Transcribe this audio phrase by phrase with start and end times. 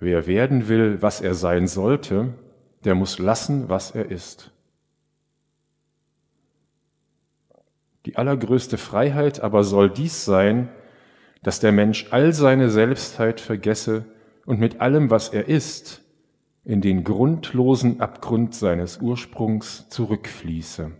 [0.00, 2.32] Wer werden will, was er sein sollte,
[2.84, 4.50] der muss lassen, was er ist.
[8.06, 10.70] Die allergrößte Freiheit aber soll dies sein,
[11.42, 14.06] dass der Mensch all seine Selbstheit vergesse
[14.46, 16.02] und mit allem, was er ist,
[16.64, 20.92] in den grundlosen Abgrund seines Ursprungs zurückfließe.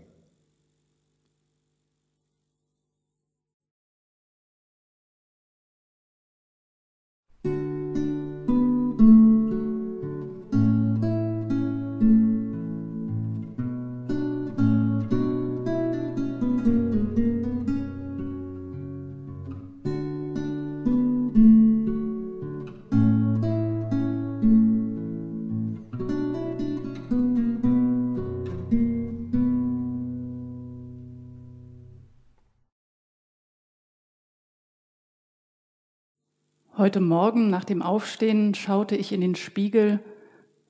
[36.81, 39.99] Heute Morgen nach dem Aufstehen schaute ich in den Spiegel,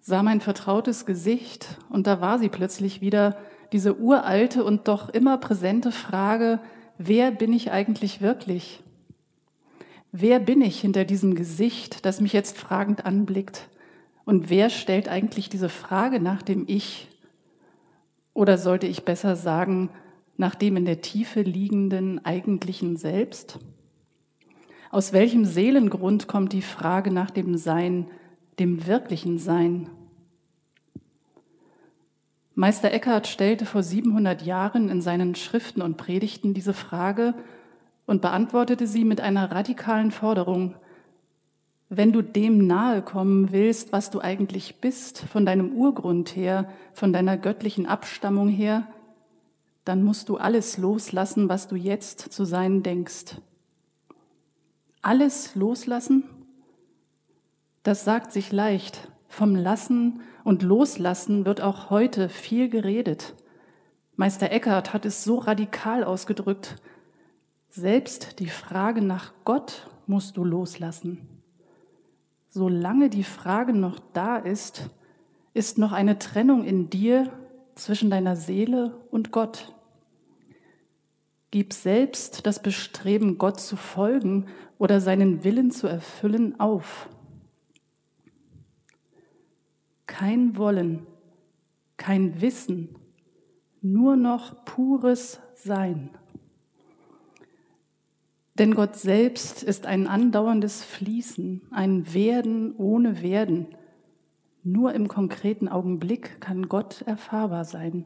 [0.01, 3.37] sah mein vertrautes Gesicht und da war sie plötzlich wieder,
[3.71, 6.59] diese uralte und doch immer präsente Frage,
[6.97, 8.83] wer bin ich eigentlich wirklich?
[10.11, 13.69] Wer bin ich hinter diesem Gesicht, das mich jetzt fragend anblickt?
[14.25, 17.07] Und wer stellt eigentlich diese Frage nach dem Ich?
[18.33, 19.89] Oder sollte ich besser sagen,
[20.35, 23.59] nach dem in der Tiefe liegenden eigentlichen Selbst?
[24.91, 28.07] Aus welchem Seelengrund kommt die Frage nach dem Sein,
[28.59, 29.89] dem wirklichen Sein?
[32.55, 37.33] Meister Eckhart stellte vor 700 Jahren in seinen Schriften und Predigten diese Frage
[38.05, 40.75] und beantwortete sie mit einer radikalen Forderung.
[41.87, 47.13] Wenn du dem nahe kommen willst, was du eigentlich bist, von deinem Urgrund her, von
[47.13, 48.85] deiner göttlichen Abstammung her,
[49.85, 53.37] dann musst du alles loslassen, was du jetzt zu sein denkst
[55.01, 56.23] alles loslassen?
[57.83, 59.11] Das sagt sich leicht.
[59.27, 63.33] Vom Lassen und Loslassen wird auch heute viel geredet.
[64.15, 66.75] Meister Eckhart hat es so radikal ausgedrückt.
[67.69, 71.27] Selbst die Frage nach Gott musst du loslassen.
[72.49, 74.89] Solange die Frage noch da ist,
[75.53, 77.31] ist noch eine Trennung in dir
[77.75, 79.73] zwischen deiner Seele und Gott.
[81.49, 84.47] Gib selbst das Bestreben, Gott zu folgen
[84.81, 87.07] oder seinen Willen zu erfüllen, auf.
[90.07, 91.05] Kein Wollen,
[91.97, 92.89] kein Wissen,
[93.81, 96.09] nur noch pures Sein.
[98.55, 103.67] Denn Gott selbst ist ein andauerndes Fließen, ein Werden ohne Werden.
[104.63, 108.05] Nur im konkreten Augenblick kann Gott erfahrbar sein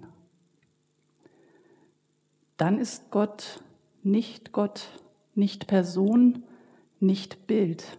[2.58, 3.62] dann ist Gott
[4.04, 4.88] nicht Gott,
[5.34, 6.44] nicht Person,
[7.00, 7.98] nicht Bild.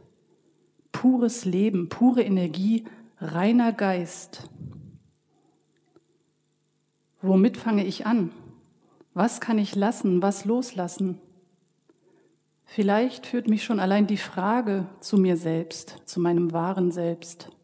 [0.92, 2.84] Pures Leben, pure Energie,
[3.18, 4.48] reiner Geist.
[7.22, 8.32] Womit fange ich an?
[9.14, 11.18] Was kann ich lassen, was loslassen?
[12.64, 17.55] Vielleicht führt mich schon allein die Frage zu mir selbst, zu meinem wahren Selbst.